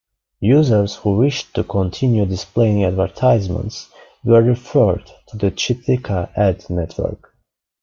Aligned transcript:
Users 0.39 0.95
who 0.95 1.17
wished 1.17 1.53
to 1.53 1.63
continue 1.63 2.25
displaying 2.25 2.83
advertisements 2.83 3.87
were 4.23 4.41
referred 4.41 5.05
to 5.27 5.37
the 5.37 5.51
Chitika 5.51 6.35
ad 6.35 6.67
network. 6.71 7.35